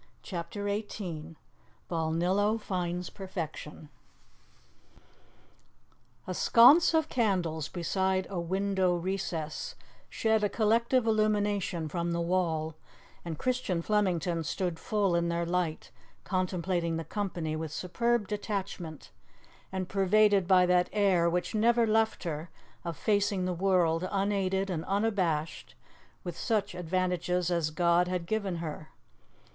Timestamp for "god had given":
27.69-28.55